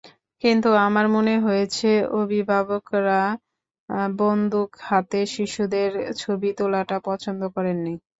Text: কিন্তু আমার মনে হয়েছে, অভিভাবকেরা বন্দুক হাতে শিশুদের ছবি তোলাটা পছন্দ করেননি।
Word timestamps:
কিন্তু 0.43 0.69
আমার 0.85 1.05
মনে 1.15 1.35
হয়েছে, 1.45 1.89
অভিভাবকেরা 2.21 3.21
বন্দুক 4.19 4.69
হাতে 4.87 5.19
শিশুদের 5.33 5.91
ছবি 6.21 6.49
তোলাটা 6.59 6.97
পছন্দ 7.07 7.41
করেননি। 7.55 7.93